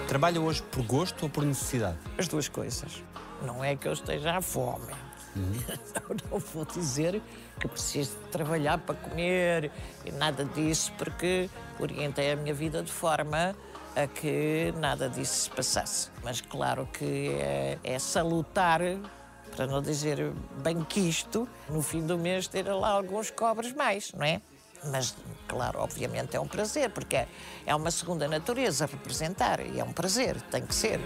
[0.07, 1.97] Trabalha hoje por gosto ou por necessidade?
[2.17, 3.03] As duas coisas.
[3.43, 4.93] Não é que eu esteja à fome.
[5.35, 7.21] Não, não vou dizer
[7.59, 9.69] que preciso de trabalhar para comer
[10.05, 13.53] e nada disso, porque orientei a minha vida de forma
[13.95, 16.09] a que nada disso se passasse.
[16.23, 18.79] Mas claro que é, é salutar,
[19.55, 24.25] para não dizer bem quisto, no fim do mês ter lá alguns cobres mais, não
[24.25, 24.41] é?
[24.91, 25.15] Mas,
[25.47, 27.27] claro, obviamente é um prazer, porque é,
[27.65, 30.99] é uma segunda natureza representar e é um prazer, tem que ser.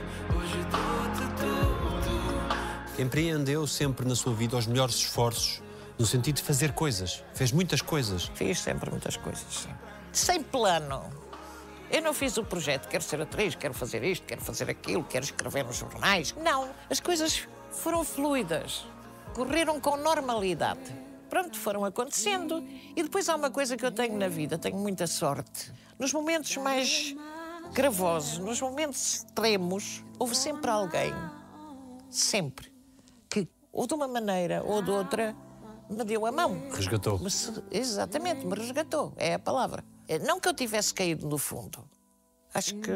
[2.97, 5.61] Empreendeu sempre na sua vida os melhores esforços
[5.97, 7.23] no sentido de fazer coisas.
[7.33, 8.29] Fez muitas coisas.
[8.33, 9.69] Fiz sempre muitas coisas, sim.
[10.11, 11.03] Sem plano.
[11.91, 15.23] Eu não fiz o projeto, quero ser atriz, quero fazer isto, quero fazer aquilo, quero
[15.23, 16.35] escrever nos jornais.
[16.37, 18.85] Não, as coisas foram fluidas,
[19.33, 20.93] correram com normalidade.
[21.29, 22.63] Pronto, foram acontecendo.
[22.95, 25.71] E depois há uma coisa que eu tenho na vida, tenho muita sorte.
[25.97, 27.15] Nos momentos mais
[27.73, 31.13] gravosos, nos momentos extremos, houve sempre alguém,
[32.09, 32.73] sempre,
[33.29, 35.35] que ou de uma maneira ou de outra
[35.89, 36.69] me deu a mão.
[36.71, 37.19] Resgatou.
[37.19, 37.29] Me
[37.71, 39.83] exatamente, me resgatou, é a palavra.
[40.07, 41.87] É, Não que eu tivesse caído no fundo.
[42.53, 42.91] Acho que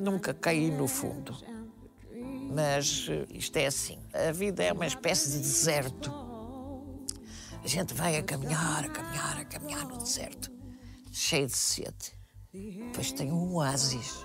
[0.00, 1.36] nunca caí no fundo.
[2.52, 6.12] Mas eh, isto é assim: a vida é uma espécie de deserto.
[7.62, 10.50] A gente vai a caminhar, a caminhar, a caminhar no deserto,
[11.10, 12.12] cheio de sede.
[12.52, 14.24] Depois tem um oásis.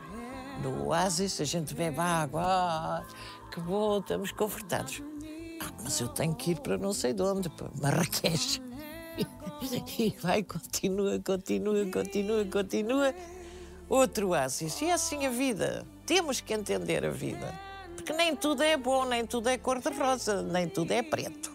[0.61, 2.41] No oásis a gente bebe água.
[2.43, 3.07] Ah,
[3.51, 5.01] que bom, estamos confortados.
[5.59, 8.61] Ah, mas eu tenho que ir para não sei de onde, para Marrakech.
[9.99, 13.15] E vai, continua, continua, continua, continua.
[13.87, 14.81] Outro oásis.
[14.81, 15.85] E é assim a vida.
[16.05, 17.53] Temos que entender a vida.
[18.01, 21.51] Porque nem tudo é bom, nem tudo é cor-de-rosa, nem tudo é preto.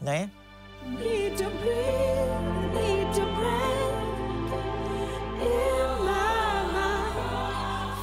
[0.00, 0.30] Não é?
[0.84, 1.40] Mind.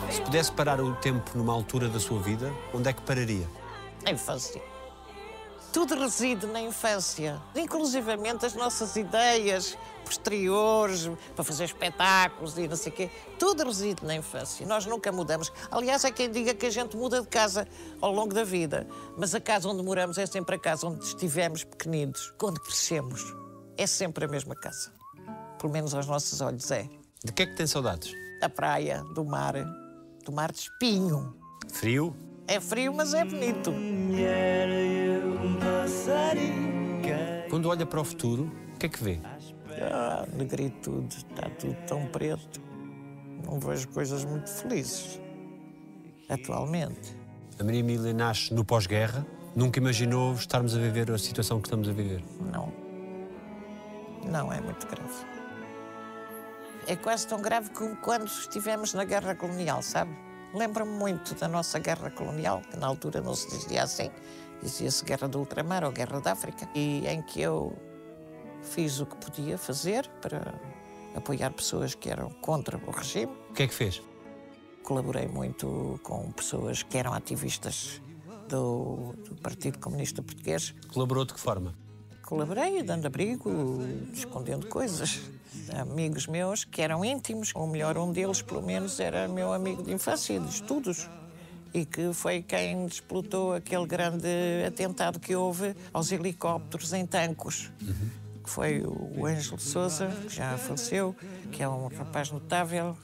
[0.10, 3.48] Se pudesse parar o tempo numa altura da sua vida, onde é que pararia?
[4.04, 4.62] Na infância.
[5.72, 7.42] Tudo reside na infância.
[7.56, 13.10] Inclusivamente as nossas ideias posteriores para fazer espetáculos e não sei o quê.
[13.40, 14.66] Tudo reside na infância.
[14.66, 15.52] Nós nunca mudamos.
[15.72, 17.66] Aliás, há quem diga que a gente muda de casa
[18.02, 18.86] ao longo da vida.
[19.18, 22.34] Mas a casa onde moramos é sempre a casa onde estivemos pequeninos.
[22.38, 23.24] Quando crescemos,
[23.78, 24.92] é sempre a mesma casa.
[25.58, 26.90] Pelo menos aos nossos olhos é.
[27.24, 28.12] De que é que tem saudades?
[28.42, 29.54] Da praia, do mar,
[30.26, 31.34] do mar de espinho.
[31.72, 32.14] Frio?
[32.48, 33.72] É frio, mas é bonito.
[37.50, 39.20] Quando olha para o futuro, o que é que vê?
[39.82, 42.62] Ah, negritude, está tudo tão preto.
[43.46, 45.20] Não vejo coisas muito felizes.
[46.30, 47.16] Atualmente.
[47.60, 49.26] A Maria Emília nasce no pós-guerra.
[49.56, 52.24] Nunca imaginou estarmos a viver a situação que estamos a viver.
[52.40, 52.72] Não.
[54.30, 55.26] Não é muito grave.
[56.88, 60.12] É quase tão grave como quando estivemos na guerra colonial, sabe?
[60.54, 64.10] Lembro-me muito da nossa guerra colonial, que na altura não se dizia assim,
[64.62, 67.76] dizia-se guerra do ultramar ou guerra da África, e em que eu
[68.62, 70.54] fiz o que podia fazer para
[71.16, 73.32] apoiar pessoas que eram contra o regime.
[73.50, 74.02] O que é que fez?
[74.84, 78.02] Colaborei muito com pessoas que eram ativistas
[78.48, 80.74] do, do Partido Comunista Português.
[80.94, 81.74] Colaborou de que forma?
[82.24, 83.52] Colaborei, dando abrigo,
[84.14, 85.20] escondendo coisas.
[85.78, 89.94] Amigos meus que eram íntimos, ou melhor, um deles, pelo menos, era meu amigo de
[89.94, 91.10] infância, de estudos.
[91.74, 94.28] E que foi quem desplotou aquele grande
[94.68, 97.72] atentado que houve aos helicópteros em Tancos.
[98.44, 101.16] Que foi o Ângelo Souza, que já faleceu,
[101.52, 102.98] que é um rapaz notável,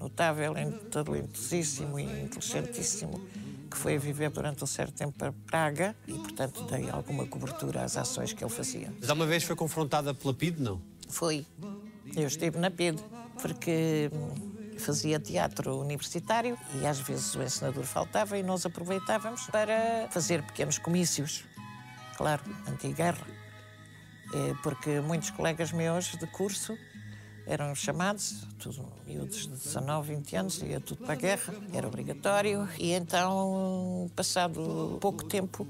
[0.00, 0.54] notável,
[0.90, 3.20] talentosíssimo e inteligentíssimo,
[3.70, 7.82] que foi a viver durante um certo tempo para Praga e, portanto, dei alguma cobertura
[7.82, 8.92] às ações que ele fazia.
[8.98, 10.60] Mas alguma vez foi confrontada pela PID?
[10.60, 10.80] Não.
[11.08, 11.44] Fui.
[12.14, 13.00] Eu estive na PID
[13.42, 20.08] porque hum, fazia teatro universitário e às vezes o encenador faltava e nós aproveitávamos para
[20.10, 21.44] fazer pequenos comícios.
[22.16, 23.26] Claro, anti-guerra.
[24.34, 26.76] Eh, Porque muitos colegas meus de curso
[27.46, 32.68] eram chamados, tudo miúdos de 19, 20 anos, ia tudo para a guerra, era obrigatório.
[32.76, 35.64] E então, passado pouco tempo,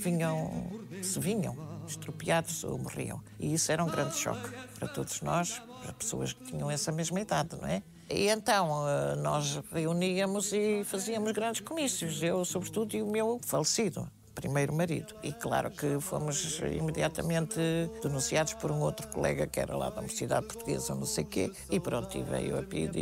[0.00, 0.70] vinham,
[1.02, 1.54] se vinham,
[1.86, 3.22] estropiados ou morriam.
[3.38, 4.48] E isso era um grande choque
[4.78, 7.82] para todos nós, para pessoas que tinham essa mesma idade, não é?
[8.10, 14.10] E então eh, nós reuníamos e fazíamos grandes comícios, eu sobretudo e o meu falecido
[14.34, 15.14] primeiro marido.
[15.22, 17.60] E claro que fomos imediatamente
[18.02, 21.52] denunciados por um outro colega que era lá da Universidade Portuguesa, não sei quê.
[21.70, 22.96] E pronto, e veio a PID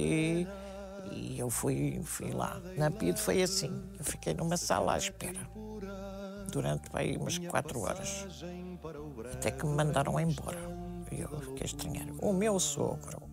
[1.13, 2.61] e, eu fui, fui lá.
[2.77, 5.41] Na PID foi assim, eu fiquei numa sala à espera.
[6.51, 8.27] Durante aí umas quatro horas.
[9.33, 10.59] Até que me mandaram embora.
[11.13, 12.09] E eu fiquei estranhar.
[12.21, 13.28] O meu sogro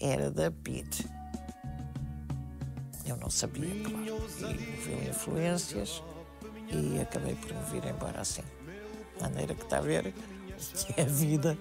[0.00, 1.06] era da PID.
[3.06, 4.20] Eu não sabia, claro.
[4.50, 6.02] E viu influências
[6.70, 8.42] e acabei por me vir embora assim.
[9.16, 10.14] De maneira que está a ver
[10.94, 11.58] que a vida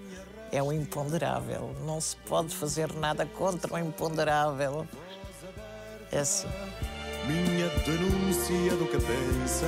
[0.52, 1.76] é o imponderável.
[1.86, 4.88] Não se pode fazer nada contra o imponderável.
[6.12, 6.48] É assim.
[7.26, 9.68] Minha denúncia do que pensa,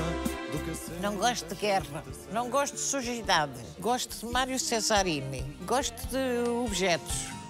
[0.51, 0.99] do que sente.
[1.01, 7.40] Não gosto de guerra, não gosto de sujidade, gosto de Mário Cesarini, gosto de objetos.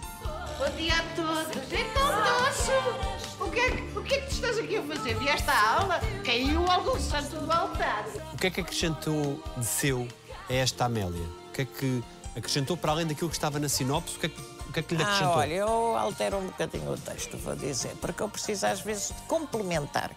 [0.62, 1.58] Bom dia a todos.
[1.72, 5.16] Então, Tosso, o que, é que, o que é que tu estás aqui a fazer?
[5.18, 6.00] Vieste à aula?
[6.24, 8.06] Caiu algum santo do altar.
[8.32, 10.08] O que é que acrescentou de seu
[10.48, 11.26] a esta Amélia?
[11.50, 12.04] O que é que
[12.38, 14.18] acrescentou para além daquilo que estava na sinopse?
[14.18, 14.40] O que é que,
[14.70, 15.38] o que, é que lhe Ah, acrescentou?
[15.38, 19.22] olha, eu altero um bocadinho o texto, vou dizer, porque eu preciso às vezes de
[19.24, 20.12] complementar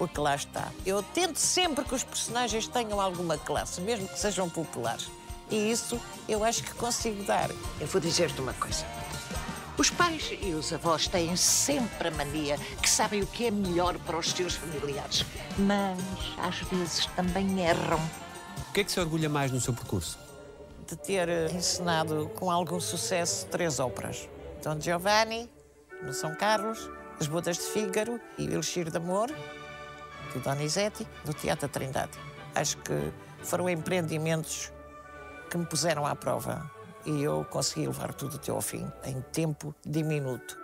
[0.00, 0.72] o que lá está.
[0.84, 5.08] Eu tento sempre que os personagens tenham alguma classe, mesmo que sejam populares.
[5.48, 7.48] E isso eu acho que consigo dar.
[7.80, 8.84] Eu vou dizer-te uma coisa.
[9.76, 13.98] Os pais e os avós têm sempre a mania que sabem o que é melhor
[13.98, 15.24] para os seus familiares.
[15.58, 15.98] Mas
[16.38, 18.00] às vezes também erram.
[18.68, 20.24] O que é que se orgulha mais no seu percurso?
[20.86, 24.28] de ter eh, encenado com algum sucesso três óperas.
[24.62, 25.50] Don Giovanni,
[26.02, 29.30] no São Carlos, As Bodas de Fígaro e O Elixir de Amor,
[30.32, 32.18] do Donizetti, do Teatro Trindade.
[32.54, 33.12] Acho que
[33.42, 34.72] foram empreendimentos
[35.50, 36.70] que me puseram à prova
[37.06, 40.58] e eu consegui levar tudo até ao fim, em tempo diminuto.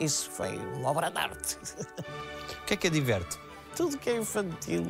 [0.00, 1.58] Isso foi uma obra de arte.
[2.62, 3.38] O que é que a diverte?
[3.74, 4.84] tudo que é infantil.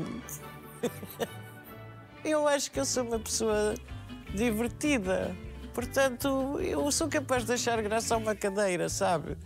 [2.24, 3.74] Eu acho que eu sou uma pessoa
[4.34, 5.36] divertida.
[5.74, 9.36] Portanto, eu sou capaz de achar graça a uma cadeira, sabe?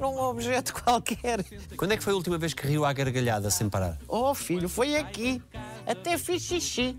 [0.00, 1.44] Num objeto qualquer.
[1.76, 3.96] Quando é que foi a última vez que riu à gargalhada sem parar?
[4.08, 5.40] Oh, filho, foi aqui.
[5.86, 6.98] Até fiz xixi.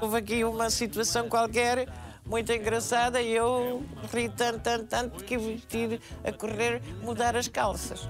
[0.00, 1.88] Houve aqui uma situação qualquer
[2.30, 3.82] muito engraçada e eu
[4.14, 5.36] ri tanto, tanto, tanto que
[5.68, 8.08] tive a correr mudar as calças.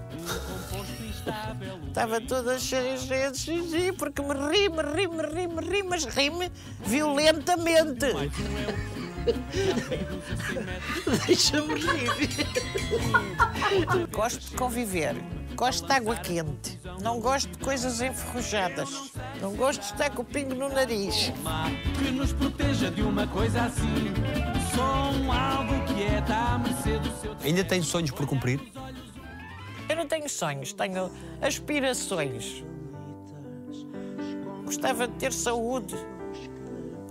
[1.89, 2.97] Estava toda cheia,
[3.33, 6.53] de porque me ri, me ri, me ri, me ri, mas ri-me
[6.85, 8.07] violentamente.
[11.27, 12.11] Deixa-me rir.
[14.13, 15.15] Gosto de conviver.
[15.55, 16.81] Gosto de água quente.
[17.03, 19.13] Não gosto de coisas enferrujadas.
[19.41, 21.33] Não gosto de estar com o pingo no nariz.
[21.99, 24.13] que nos proteja de uma coisa assim.
[24.75, 28.61] Só um algo que é da mercê do seu Ainda tem sonhos por cumprir?
[29.89, 31.11] Eu não tenho sonhos, tenho
[31.43, 32.65] aspirações.
[34.65, 35.97] Gostava de ter saúde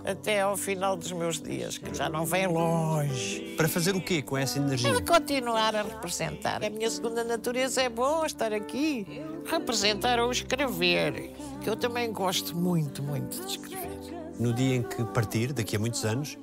[0.04, 3.54] até ao final dos meus dias, que já não vem longe.
[3.56, 4.92] Para fazer o quê com essa energia?
[4.92, 6.64] Para continuar a representar.
[6.64, 9.22] A minha segunda natureza é bom estar aqui.
[9.44, 13.90] Representar ou escrever, que eu também gosto muito, muito de escrever.
[14.38, 16.38] No dia em que partir, daqui a muitos anos,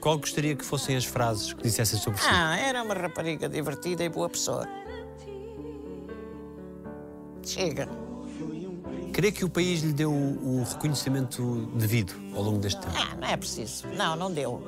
[0.00, 2.26] qual gostaria que fossem as frases que dissessem sobre si?
[2.28, 4.66] Ah, era uma rapariga divertida e boa pessoa.
[7.44, 8.01] Chega.
[9.12, 12.94] Crê que o país lhe deu o reconhecimento devido ao longo deste tempo?
[12.96, 13.86] Ah, não é preciso.
[13.88, 14.62] Não, não deu.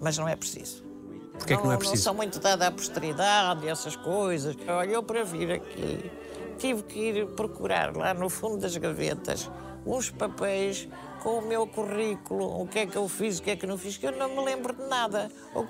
[0.00, 0.84] Mas não é preciso.
[1.38, 2.02] Porquê é que não é Não preciso?
[2.02, 4.56] sou muito dada à posteridade e essas coisas.
[4.68, 6.10] Olha, eu para vir aqui
[6.58, 9.50] tive que ir procurar lá no fundo das gavetas
[9.86, 10.88] uns papéis
[11.22, 13.76] com o meu currículo, o que é que eu fiz, o que é que não
[13.76, 15.30] fiz, que eu não me lembro de nada.
[15.54, 15.66] Ou.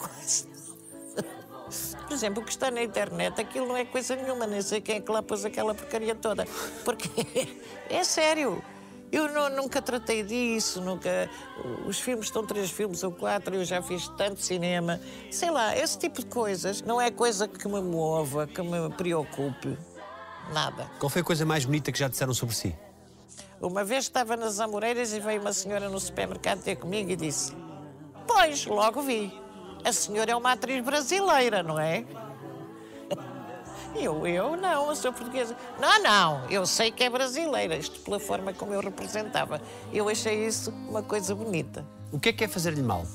[2.06, 4.96] Por exemplo, o que está na internet, aquilo não é coisa nenhuma, nem sei quem
[4.96, 6.46] é que lá pôs aquela porcaria toda.
[6.84, 7.08] Porque
[7.88, 8.62] é sério.
[9.12, 11.30] Eu não- nunca tratei disso, nunca.
[11.86, 15.00] Os filmes estão três filmes ou quatro, eu já fiz tanto cinema.
[15.30, 19.78] Sei lá, esse tipo de coisas não é coisa que me mova, que me preocupe.
[20.52, 20.90] Nada.
[20.98, 22.74] Qual foi a coisa mais bonita que já disseram sobre si?
[23.60, 27.54] Uma vez estava nas Amoreiras e veio uma senhora no supermercado ter comigo e disse:
[28.26, 29.32] Pois, logo vi.
[29.84, 32.04] A senhora é uma atriz brasileira, não é?
[33.94, 35.56] Eu, eu não, eu sou portuguesa.
[35.78, 39.60] Não, não, eu sei que é brasileira, isto pela forma como eu representava.
[39.92, 41.86] Eu achei isso uma coisa bonita.
[42.10, 43.06] O que é que é fazer-lhe mal?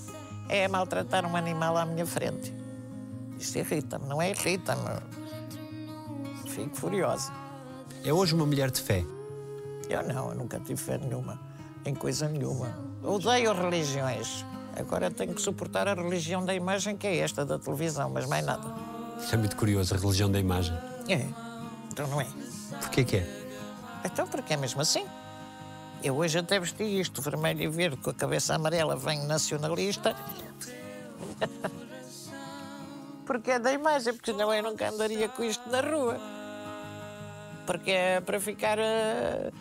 [0.48, 2.54] É maltratar um animal à minha frente.
[3.38, 5.02] Isto irrita-me, não é irrita-me.
[6.48, 7.32] Fico furiosa.
[8.04, 9.04] É hoje uma mulher de fé.
[9.90, 11.40] Eu não, eu nunca tive fé nenhuma,
[11.86, 12.74] em coisa nenhuma.
[13.04, 14.46] Odeio religiões.
[14.80, 18.46] Agora tenho que suportar a religião da imagem, que é esta da televisão, mas mais
[18.46, 18.64] nada.
[19.20, 20.74] Isso é muito curioso, a religião da imagem.
[21.10, 21.28] É,
[21.92, 22.28] então não é.
[22.80, 23.28] Porquê que é?
[24.06, 25.06] Então porque é mesmo assim.
[26.02, 30.16] Eu hoje até vesti isto, vermelho e verde, com a cabeça amarela, venho nacionalista.
[33.28, 36.18] porque é da imagem, porque senão eu nunca andaria com isto na rua.
[37.66, 39.52] Porque é para ficar eh,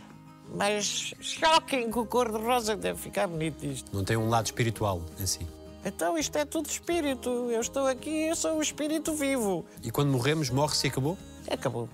[0.55, 3.95] mais shocking com o cor-de-rosa, deve ficar bonito isto.
[3.95, 5.47] Não tem um lado espiritual em si.
[5.85, 7.29] Então isto é tudo espírito.
[7.51, 9.65] Eu estou aqui, eu sou o espírito vivo.
[9.83, 11.19] E quando morremos, morre-se e acabou?
[11.51, 11.89] Acabou.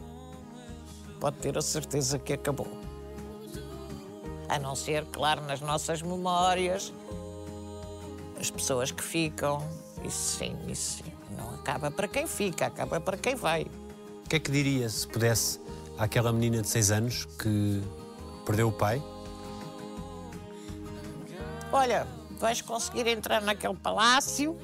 [1.21, 2.67] Pode ter a certeza que acabou.
[4.49, 6.93] A não ser, claro, nas nossas memórias,
[8.39, 9.67] as pessoas que ficam.
[10.05, 11.13] Isso sim, isso sim.
[11.37, 13.67] Não acaba para quem fica, acaba para quem vai.
[14.25, 15.61] O que é que diria se pudesse
[15.99, 17.83] àquela menina de 6 anos que
[18.45, 19.03] perdeu o pai?
[21.73, 22.07] Olha,
[22.39, 24.57] vais conseguir entrar naquele palácio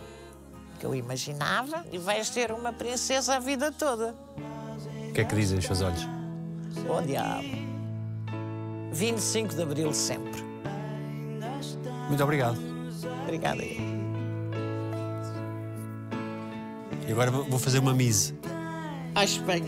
[0.78, 4.14] que eu imaginava e vais ser uma princesa a vida toda.
[5.08, 6.06] O que é que dizem os seus olhos?
[6.88, 7.48] Oh, diabo.
[8.92, 10.42] 25 de Abril sempre.
[12.08, 12.58] Muito obrigado.
[13.24, 13.62] Obrigada.
[13.62, 13.90] E
[17.10, 18.34] agora vou fazer uma mise.
[19.14, 19.62] Acho bem.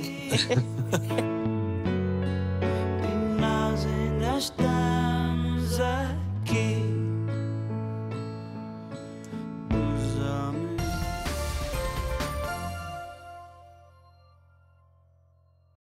[3.83, 6.32] Nós ainda estamos aqui.